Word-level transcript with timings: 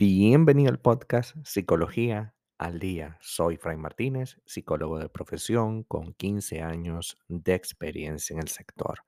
Bienvenido 0.00 0.70
al 0.70 0.80
podcast 0.80 1.36
Psicología 1.44 2.34
al 2.56 2.78
Día. 2.78 3.18
Soy 3.20 3.58
Fray 3.58 3.76
Martínez, 3.76 4.40
psicólogo 4.46 4.98
de 4.98 5.10
profesión 5.10 5.82
con 5.82 6.14
15 6.14 6.62
años 6.62 7.18
de 7.28 7.52
experiencia 7.52 8.32
en 8.32 8.40
el 8.40 8.48
sector. 8.48 9.00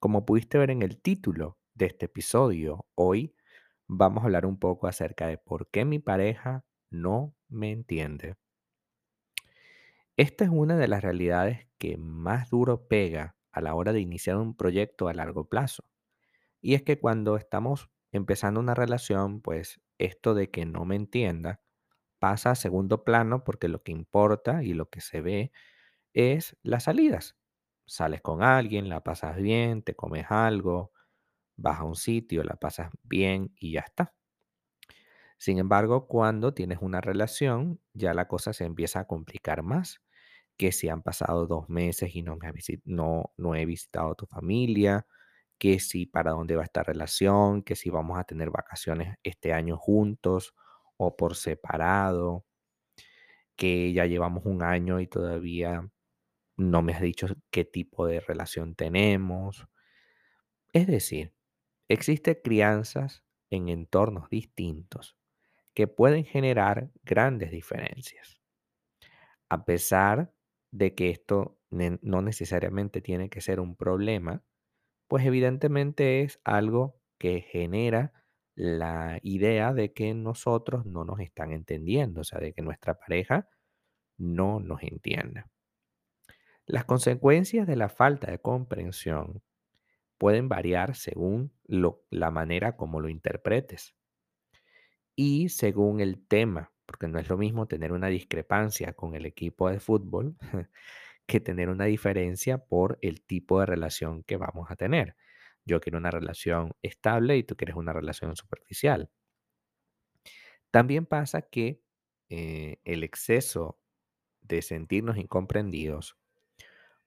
Como 0.00 0.26
pudiste 0.26 0.58
ver 0.58 0.72
en 0.72 0.82
el 0.82 1.00
título 1.00 1.60
de 1.74 1.86
este 1.86 2.06
episodio, 2.06 2.88
hoy 2.96 3.36
vamos 3.86 4.22
a 4.22 4.26
hablar 4.26 4.46
un 4.46 4.58
poco 4.58 4.88
acerca 4.88 5.28
de 5.28 5.38
por 5.38 5.70
qué 5.70 5.84
mi 5.84 6.00
pareja 6.00 6.64
no 6.90 7.36
me 7.48 7.70
entiende. 7.70 8.34
Esta 10.16 10.42
es 10.42 10.50
una 10.52 10.76
de 10.76 10.88
las 10.88 11.04
realidades 11.04 11.68
que 11.78 11.98
más 11.98 12.50
duro 12.50 12.88
pega 12.88 13.36
a 13.52 13.60
la 13.60 13.76
hora 13.76 13.92
de 13.92 14.00
iniciar 14.00 14.38
un 14.38 14.56
proyecto 14.56 15.06
a 15.06 15.14
largo 15.14 15.48
plazo. 15.48 15.84
Y 16.60 16.74
es 16.74 16.82
que 16.82 16.98
cuando 16.98 17.36
estamos 17.36 17.90
empezando 18.10 18.58
una 18.58 18.74
relación, 18.74 19.40
pues 19.40 19.80
esto 19.98 20.34
de 20.34 20.50
que 20.50 20.66
no 20.66 20.84
me 20.84 20.96
entienda 20.96 21.60
pasa 22.18 22.52
a 22.52 22.54
segundo 22.56 23.04
plano 23.04 23.44
porque 23.44 23.68
lo 23.68 23.82
que 23.82 23.92
importa 23.92 24.62
y 24.64 24.74
lo 24.74 24.90
que 24.90 25.00
se 25.00 25.20
ve 25.22 25.52
es 26.14 26.56
las 26.62 26.84
salidas. 26.84 27.36
Sales 27.86 28.22
con 28.22 28.42
alguien, 28.42 28.88
la 28.88 29.02
pasas 29.04 29.36
bien, 29.36 29.82
te 29.82 29.94
comes 29.96 30.26
algo, 30.30 30.92
vas 31.56 31.80
a 31.80 31.84
un 31.84 31.96
sitio, 31.96 32.44
la 32.44 32.56
pasas 32.56 32.90
bien 33.04 33.54
y 33.58 33.72
ya 33.74 33.80
está. 33.80 34.14
Sin 35.38 35.58
embargo, 35.58 36.06
cuando 36.08 36.54
tienes 36.54 36.78
una 36.80 37.00
relación, 37.00 37.80
ya 37.92 38.14
la 38.14 38.26
cosa 38.28 38.52
se 38.52 38.64
empieza 38.64 39.00
a 39.00 39.06
complicar 39.06 39.62
más, 39.62 40.02
que 40.56 40.72
si 40.72 40.88
han 40.88 41.02
pasado 41.02 41.46
dos 41.46 41.68
meses 41.68 42.14
y 42.16 42.22
no, 42.22 42.36
me 42.36 42.48
ha 42.48 42.52
no, 42.84 43.32
no 43.36 43.54
he 43.54 43.66
visitado 43.66 44.12
a 44.12 44.14
tu 44.14 44.26
familia, 44.26 45.06
que 45.58 45.80
si 45.80 46.06
para 46.06 46.32
dónde 46.32 46.56
va 46.56 46.64
esta 46.64 46.82
relación, 46.82 47.62
que 47.62 47.76
si 47.76 47.90
vamos 47.90 48.18
a 48.18 48.24
tener 48.24 48.50
vacaciones 48.50 49.16
este 49.22 49.52
año 49.52 49.76
juntos 49.76 50.54
o 50.96 51.16
por 51.16 51.36
separado, 51.36 52.44
que 53.56 53.92
ya 53.92 54.06
llevamos 54.06 54.44
un 54.44 54.62
año 54.62 55.00
y 55.00 55.06
todavía 55.06 55.90
no 56.56 56.82
me 56.82 56.92
has 56.92 57.00
dicho 57.00 57.28
qué 57.50 57.64
tipo 57.64 58.06
de 58.06 58.20
relación 58.20 58.74
tenemos. 58.74 59.66
Es 60.72 60.86
decir, 60.86 61.34
existen 61.88 62.38
crianzas 62.42 63.24
en 63.50 63.68
entornos 63.68 64.28
distintos 64.28 65.16
que 65.74 65.86
pueden 65.86 66.24
generar 66.24 66.90
grandes 67.02 67.50
diferencias. 67.50 68.40
A 69.48 69.64
pesar 69.64 70.32
de 70.70 70.94
que 70.94 71.10
esto 71.10 71.58
no 71.70 72.22
necesariamente 72.22 73.00
tiene 73.00 73.28
que 73.28 73.40
ser 73.40 73.60
un 73.60 73.76
problema, 73.76 74.42
pues 75.08 75.24
evidentemente 75.26 76.22
es 76.22 76.40
algo 76.44 77.00
que 77.18 77.40
genera 77.42 78.12
la 78.54 79.18
idea 79.22 79.72
de 79.74 79.92
que 79.92 80.14
nosotros 80.14 80.86
no 80.86 81.04
nos 81.04 81.20
están 81.20 81.52
entendiendo, 81.52 82.22
o 82.22 82.24
sea, 82.24 82.40
de 82.40 82.52
que 82.54 82.62
nuestra 82.62 82.94
pareja 82.98 83.48
no 84.18 84.60
nos 84.60 84.82
entiende. 84.82 85.44
Las 86.64 86.84
consecuencias 86.84 87.66
de 87.66 87.74
la 87.74 87.88
falta 87.88 88.30
de 88.30 88.38
comprensión 88.38 89.42
pueden 90.18 90.48
variar 90.48 90.96
según 90.96 91.52
lo- 91.66 92.04
la 92.10 92.30
manera 92.30 92.76
como 92.76 93.00
lo 93.00 93.08
interpretes 93.08 93.94
y 95.14 95.48
según 95.48 96.00
el 96.00 96.26
tema, 96.26 96.72
porque 96.86 97.08
no 97.08 97.18
es 97.18 97.28
lo 97.28 97.36
mismo 97.38 97.66
tener 97.66 97.92
una 97.92 98.08
discrepancia 98.08 98.92
con 98.94 99.14
el 99.14 99.26
equipo 99.26 99.70
de 99.70 99.80
fútbol 99.80 100.36
que 101.26 101.40
tener 101.40 101.68
una 101.68 101.86
diferencia 101.86 102.58
por 102.58 102.98
el 103.02 103.22
tipo 103.22 103.60
de 103.60 103.66
relación 103.66 104.22
que 104.22 104.36
vamos 104.36 104.70
a 104.70 104.76
tener. 104.76 105.16
Yo 105.64 105.80
quiero 105.80 105.98
una 105.98 106.10
relación 106.10 106.72
estable 106.82 107.36
y 107.36 107.42
tú 107.42 107.56
quieres 107.56 107.76
una 107.76 107.92
relación 107.92 108.36
superficial. 108.36 109.10
También 110.70 111.06
pasa 111.06 111.42
que 111.42 111.82
eh, 112.28 112.78
el 112.84 113.02
exceso 113.04 113.80
de 114.42 114.62
sentirnos 114.62 115.16
incomprendidos 115.16 116.16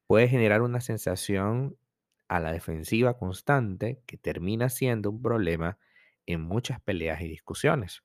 puede 0.07 0.27
generar 0.27 0.61
una 0.61 0.81
sensación 0.81 1.77
a 2.27 2.39
la 2.39 2.51
defensiva 2.51 3.17
constante 3.17 4.01
que 4.05 4.17
termina 4.17 4.69
siendo 4.69 5.09
un 5.09 5.21
problema 5.21 5.77
en 6.25 6.41
muchas 6.41 6.81
peleas 6.81 7.21
y 7.21 7.27
discusiones. 7.27 8.03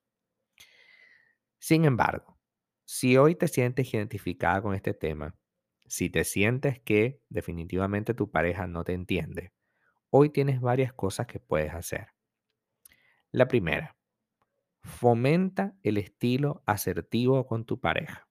Sin 1.58 1.84
embargo, 1.84 2.38
si 2.84 3.16
hoy 3.16 3.34
te 3.34 3.48
sientes 3.48 3.92
identificada 3.94 4.60
con 4.62 4.74
este 4.74 4.92
tema, 4.92 5.34
si 5.86 6.10
te 6.10 6.24
sientes 6.24 6.80
que 6.80 7.20
definitivamente 7.28 8.14
tu 8.14 8.30
pareja 8.30 8.66
no 8.66 8.84
te 8.84 8.92
entiende, 8.92 9.52
hoy 10.10 10.30
tienes 10.30 10.60
varias 10.60 10.92
cosas 10.92 11.26
que 11.26 11.40
puedes 11.40 11.74
hacer. 11.74 12.08
La 13.30 13.48
primera, 13.48 13.96
fomenta 14.82 15.74
el 15.82 15.98
estilo 15.98 16.62
asertivo 16.66 17.46
con 17.46 17.64
tu 17.64 17.80
pareja. 17.80 18.28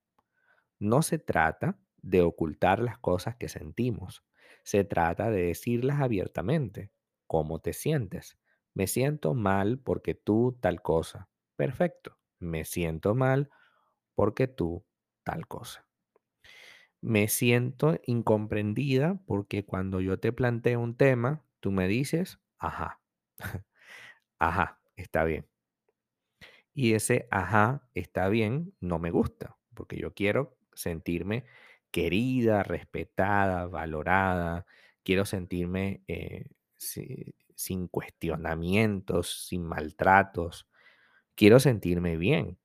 No 0.79 1.01
se 1.01 1.19
trata 1.19 1.79
de 1.97 2.21
ocultar 2.21 2.79
las 2.79 2.97
cosas 2.99 3.35
que 3.35 3.49
sentimos, 3.49 4.23
se 4.63 4.83
trata 4.83 5.29
de 5.29 5.43
decirlas 5.43 6.01
abiertamente. 6.01 6.91
¿Cómo 7.27 7.59
te 7.59 7.73
sientes? 7.73 8.37
Me 8.73 8.87
siento 8.87 9.33
mal 9.33 9.79
porque 9.79 10.15
tú 10.15 10.57
tal 10.61 10.81
cosa. 10.81 11.29
Perfecto. 11.55 12.17
Me 12.39 12.65
siento 12.65 13.15
mal 13.15 13.49
porque 14.15 14.47
tú 14.47 14.85
tal 15.23 15.47
cosa. 15.47 15.87
Me 17.03 17.27
siento 17.27 17.99
incomprendida 18.07 19.21
porque 19.27 19.63
cuando 19.63 20.01
yo 20.01 20.19
te 20.19 20.31
planteo 20.33 20.79
un 20.79 20.97
tema, 20.97 21.43
tú 21.59 21.71
me 21.71 21.87
dices, 21.87 22.39
ajá, 22.57 22.99
ajá, 24.39 24.81
está 24.97 25.23
bien. 25.25 25.47
Y 26.73 26.93
ese 26.93 27.27
ajá, 27.31 27.87
está 27.93 28.29
bien, 28.29 28.73
no 28.79 28.99
me 28.99 29.11
gusta, 29.11 29.57
porque 29.73 29.97
yo 29.97 30.13
quiero 30.13 30.57
sentirme 30.73 31.45
querida, 31.91 32.63
respetada, 32.63 33.67
valorada, 33.67 34.65
quiero 35.03 35.25
sentirme 35.25 36.03
eh, 36.07 36.45
si- 36.77 37.35
sin 37.55 37.87
cuestionamientos, 37.87 39.45
sin 39.47 39.63
maltratos, 39.65 40.67
quiero 41.35 41.59
sentirme 41.59 42.17
bien. 42.17 42.59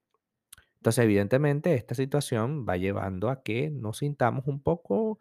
Entonces, 0.80 1.04
evidentemente, 1.04 1.74
esta 1.74 1.94
situación 1.94 2.66
va 2.68 2.76
llevando 2.76 3.30
a 3.30 3.42
que 3.42 3.70
nos 3.70 3.98
sintamos 3.98 4.46
un 4.46 4.62
poco 4.62 5.18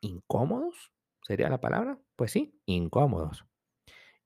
incómodos, 0.00 0.92
¿sería 1.22 1.48
la 1.48 1.60
palabra? 1.60 1.98
Pues 2.16 2.32
sí, 2.32 2.60
incómodos. 2.66 3.44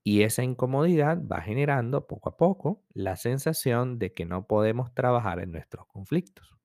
Y 0.05 0.23
esa 0.23 0.45
incomodidad 0.45 1.19
va 1.27 1.43
generando 1.43 2.07
poco 2.07 2.31
a 2.31 2.37
poco 2.39 2.85
la 2.95 3.17
sensación 3.17 3.99
de 3.99 4.15
que 4.15 4.27
no 4.27 4.47
podemos 4.47 4.95
trabajar 4.95 5.41
en 5.41 5.53
nuestros 5.53 5.87
conflictos. 5.89 6.57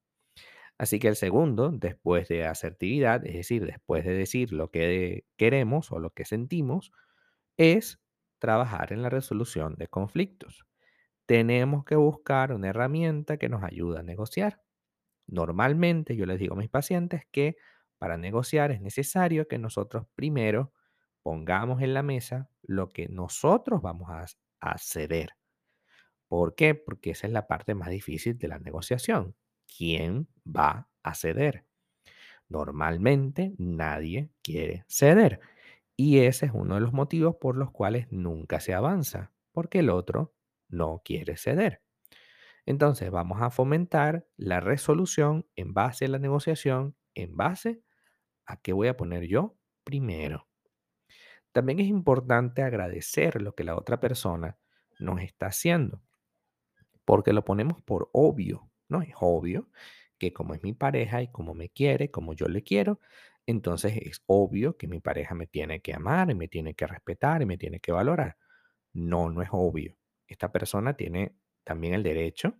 Así 0.78 1.00
que 1.00 1.08
el 1.10 1.16
segundo, 1.16 1.72
después 1.72 2.28
de 2.30 2.46
asertividad, 2.46 3.26
es 3.26 3.36
decir, 3.36 3.66
después 3.66 4.06
de 4.06 4.14
decir 4.14 4.54
lo 4.54 4.72
que 4.72 5.26
queremos 5.38 5.92
o 5.92 6.00
lo 6.00 6.12
que 6.14 6.26
sentimos, 6.26 6.92
es 7.58 8.02
trabajar 8.40 8.94
en 8.94 9.04
la 9.04 9.10
resolución 9.10 9.76
de 9.76 9.88
conflictos. 9.88 10.66
Tenemos 11.28 11.86
que 11.86 11.96
buscar 11.96 12.54
una 12.54 12.70
herramienta 12.70 13.38
que 13.38 13.50
nos 13.50 13.64
ayude 13.64 14.00
a 14.00 14.04
negociar. 14.04 14.64
Normalmente 15.28 16.16
yo 16.16 16.26
les 16.26 16.40
digo 16.40 16.56
a 16.56 16.58
mis 16.58 16.70
pacientes 16.70 17.24
que 17.32 17.58
para 18.00 18.18
negociar 18.18 18.72
es 18.72 18.82
necesario 18.82 19.48
que 19.48 19.60
nosotros 19.60 20.08
primero 20.16 20.74
pongamos 21.24 21.82
en 21.82 21.94
la 21.94 22.04
mesa 22.04 22.50
lo 22.64 22.90
que 22.90 23.10
nosotros 23.10 23.82
vamos 23.82 24.10
a, 24.10 24.26
a 24.62 24.78
ceder. 24.80 25.32
¿Por 26.28 26.56
qué? 26.56 26.76
Porque 26.76 27.12
esa 27.12 27.28
es 27.28 27.34
la 27.34 27.48
parte 27.48 27.76
más 27.76 27.90
difícil 27.90 28.38
de 28.38 28.48
la 28.50 28.60
negociación. 28.60 29.36
¿Quién 29.78 30.28
va 30.46 30.90
a 31.04 31.14
ceder? 31.16 31.66
Normalmente 32.50 33.54
nadie 33.58 34.32
quiere 34.44 34.86
ceder. 34.88 35.42
Y 35.98 36.20
ese 36.20 36.48
es 36.48 36.52
uno 36.54 36.76
de 36.76 36.82
los 36.82 36.94
motivos 36.94 37.38
por 37.42 37.58
los 37.58 37.72
cuales 37.72 38.08
nunca 38.12 38.60
se 38.60 38.74
avanza, 38.74 39.34
porque 39.52 39.80
el 39.80 39.90
otro 39.90 40.34
no 40.70 41.02
quiere 41.04 41.38
ceder. 41.38 41.82
Entonces 42.66 43.12
vamos 43.12 43.42
a 43.42 43.50
fomentar 43.50 44.28
la 44.38 44.60
resolución 44.60 45.48
en 45.56 45.74
base 45.74 46.06
a 46.06 46.10
la 46.10 46.20
negociación, 46.20 46.96
en 47.16 47.38
base 47.38 47.82
a 48.46 48.62
qué 48.62 48.74
voy 48.74 48.90
a 48.90 48.98
poner 48.98 49.28
yo 49.28 49.58
primero. 49.84 50.48
También 51.52 51.80
es 51.80 51.88
importante 51.88 52.62
agradecer 52.62 53.42
lo 53.42 53.56
que 53.56 53.64
la 53.64 53.76
otra 53.76 54.00
persona 54.00 54.58
nos 55.00 55.22
está 55.22 55.48
haciendo, 55.48 56.02
porque 57.06 57.34
lo 57.34 57.46
ponemos 57.46 57.82
por 57.82 58.10
obvio, 58.14 58.70
¿no? 58.90 59.02
Es 59.02 59.14
obvio 59.20 59.70
que 60.18 60.34
como 60.34 60.54
es 60.54 60.64
mi 60.64 60.74
pareja 60.74 61.22
y 61.22 61.32
como 61.32 61.54
me 61.54 61.70
quiere, 61.70 62.12
como 62.12 62.34
yo 62.34 62.48
le 62.48 62.64
quiero, 62.64 63.00
entonces 63.46 63.96
es 63.98 64.24
obvio 64.26 64.78
que 64.78 64.88
mi 64.88 65.00
pareja 65.00 65.36
me 65.36 65.48
tiene 65.48 65.82
que 65.82 65.94
amar 65.94 66.30
y 66.32 66.36
me 66.36 66.48
tiene 66.48 66.74
que 66.74 66.88
respetar 66.88 67.42
y 67.42 67.46
me 67.46 67.58
tiene 67.58 67.80
que 67.80 67.92
valorar. 67.92 68.38
No, 68.94 69.30
no 69.32 69.42
es 69.42 69.50
obvio. 69.52 69.98
Esta 70.28 70.52
persona 70.52 70.96
tiene 70.96 71.36
también 71.64 71.94
el 71.94 72.04
derecho 72.04 72.56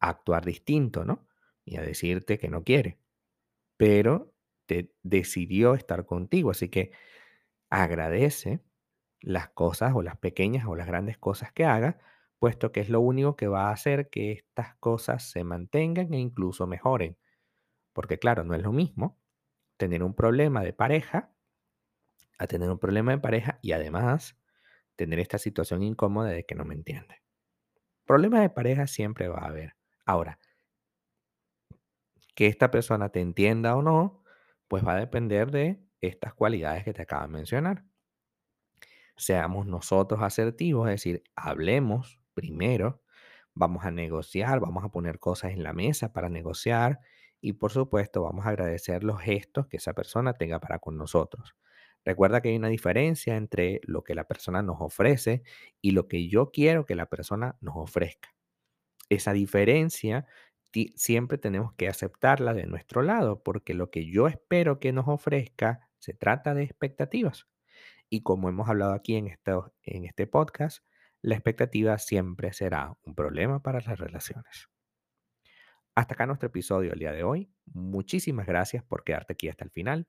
a 0.00 0.08
actuar 0.10 0.44
distinto, 0.44 1.04
¿no? 1.04 1.28
Y 1.64 1.76
a 1.76 1.82
decirte 1.82 2.38
que 2.38 2.48
no 2.48 2.64
quiere, 2.64 2.98
pero 3.76 4.34
te 4.66 4.94
decidió 5.02 5.74
estar 5.74 6.06
contigo, 6.06 6.50
así 6.50 6.68
que 6.70 6.92
agradece 7.70 8.62
las 9.20 9.50
cosas 9.50 9.94
o 9.94 10.02
las 10.02 10.18
pequeñas 10.18 10.66
o 10.66 10.76
las 10.76 10.86
grandes 10.88 11.18
cosas 11.18 11.52
que 11.52 11.64
haga, 11.64 12.00
puesto 12.38 12.72
que 12.72 12.80
es 12.80 12.90
lo 12.90 13.00
único 13.00 13.36
que 13.36 13.48
va 13.48 13.68
a 13.70 13.72
hacer 13.72 14.10
que 14.10 14.32
estas 14.32 14.76
cosas 14.76 15.30
se 15.30 15.44
mantengan 15.44 16.14
e 16.14 16.18
incluso 16.20 16.66
mejoren. 16.66 17.18
Porque 17.94 18.18
claro, 18.18 18.44
no 18.44 18.54
es 18.54 18.62
lo 18.62 18.72
mismo 18.72 19.20
tener 19.78 20.02
un 20.04 20.14
problema 20.14 20.62
de 20.64 20.72
pareja 20.74 21.34
a 22.38 22.46
tener 22.46 22.70
un 22.70 22.78
problema 22.78 23.12
de 23.12 23.18
pareja 23.18 23.58
y 23.62 23.72
además 23.72 24.36
tener 25.02 25.18
esta 25.18 25.38
situación 25.38 25.82
incómoda 25.82 26.30
de 26.30 26.44
que 26.44 26.54
no 26.54 26.64
me 26.64 26.74
entiende. 26.74 27.22
Problemas 28.04 28.42
de 28.42 28.50
pareja 28.50 28.86
siempre 28.86 29.28
va 29.28 29.40
a 29.40 29.46
haber. 29.48 29.74
Ahora, 30.04 30.38
que 32.34 32.46
esta 32.46 32.70
persona 32.70 33.08
te 33.10 33.20
entienda 33.20 33.76
o 33.76 33.82
no, 33.82 34.22
pues 34.68 34.86
va 34.86 34.94
a 34.94 35.00
depender 35.00 35.50
de 35.50 35.82
estas 36.00 36.34
cualidades 36.34 36.84
que 36.84 36.92
te 36.92 37.02
acabo 37.02 37.22
de 37.22 37.32
mencionar. 37.32 37.84
Seamos 39.16 39.66
nosotros 39.66 40.22
asertivos, 40.22 40.88
es 40.88 40.94
decir, 40.94 41.24
hablemos 41.36 42.20
primero, 42.34 43.02
vamos 43.54 43.84
a 43.84 43.90
negociar, 43.90 44.60
vamos 44.60 44.84
a 44.84 44.88
poner 44.88 45.18
cosas 45.18 45.52
en 45.52 45.62
la 45.62 45.72
mesa 45.72 46.12
para 46.12 46.28
negociar 46.28 47.00
y 47.40 47.54
por 47.54 47.72
supuesto 47.72 48.22
vamos 48.22 48.46
a 48.46 48.50
agradecer 48.50 49.04
los 49.04 49.20
gestos 49.20 49.66
que 49.66 49.76
esa 49.76 49.92
persona 49.92 50.32
tenga 50.34 50.60
para 50.60 50.78
con 50.78 50.96
nosotros. 50.96 51.54
Recuerda 52.04 52.40
que 52.40 52.48
hay 52.50 52.56
una 52.56 52.68
diferencia 52.68 53.36
entre 53.36 53.80
lo 53.84 54.02
que 54.02 54.14
la 54.14 54.24
persona 54.24 54.62
nos 54.62 54.76
ofrece 54.80 55.42
y 55.80 55.92
lo 55.92 56.08
que 56.08 56.28
yo 56.28 56.50
quiero 56.50 56.84
que 56.84 56.94
la 56.94 57.06
persona 57.06 57.56
nos 57.60 57.76
ofrezca. 57.76 58.34
Esa 59.08 59.32
diferencia 59.32 60.26
siempre 60.96 61.38
tenemos 61.38 61.74
que 61.74 61.88
aceptarla 61.88 62.54
de 62.54 62.66
nuestro 62.66 63.02
lado, 63.02 63.42
porque 63.42 63.74
lo 63.74 63.90
que 63.90 64.06
yo 64.06 64.26
espero 64.26 64.80
que 64.80 64.92
nos 64.92 65.06
ofrezca 65.08 65.88
se 65.98 66.14
trata 66.14 66.54
de 66.54 66.62
expectativas. 66.64 67.46
Y 68.08 68.22
como 68.22 68.48
hemos 68.48 68.68
hablado 68.68 68.92
aquí 68.92 69.16
en, 69.16 69.26
este 69.26 70.26
podcast, 70.26 70.84
la 71.20 71.34
expectativa 71.34 71.98
siempre 71.98 72.52
será 72.52 72.96
un 73.04 73.14
problema 73.14 73.62
para 73.62 73.80
las 73.80 73.98
relaciones. 73.98 74.68
Hasta 75.94 76.14
acá 76.14 76.26
nuestro 76.26 76.48
episodio 76.48 76.92
el 76.92 76.98
día 76.98 77.12
de 77.12 77.22
hoy. 77.22 77.50
Muchísimas 77.66 78.46
gracias 78.46 78.82
por 78.82 79.04
quedarte 79.04 79.34
aquí 79.34 79.48
hasta 79.48 79.64
el 79.64 79.70
final. 79.70 80.08